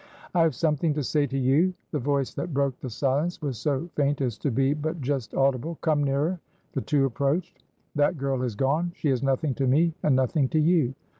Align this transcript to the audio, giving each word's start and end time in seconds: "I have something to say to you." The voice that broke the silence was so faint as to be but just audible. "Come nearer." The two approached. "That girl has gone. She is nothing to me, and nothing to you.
"I 0.33 0.41
have 0.41 0.55
something 0.55 0.95
to 0.95 1.03
say 1.03 1.27
to 1.27 1.37
you." 1.37 1.75
The 1.91 1.99
voice 1.99 2.33
that 2.33 2.55
broke 2.55 2.75
the 2.79 2.89
silence 2.89 3.39
was 3.39 3.59
so 3.59 3.87
faint 3.95 4.19
as 4.19 4.35
to 4.39 4.49
be 4.49 4.73
but 4.73 4.99
just 4.99 5.35
audible. 5.35 5.77
"Come 5.81 6.03
nearer." 6.03 6.39
The 6.73 6.81
two 6.81 7.05
approached. 7.05 7.61
"That 7.93 8.17
girl 8.17 8.41
has 8.41 8.55
gone. 8.55 8.93
She 8.95 9.09
is 9.11 9.21
nothing 9.21 9.53
to 9.53 9.67
me, 9.67 9.93
and 10.01 10.15
nothing 10.15 10.49
to 10.49 10.59
you. 10.59 10.95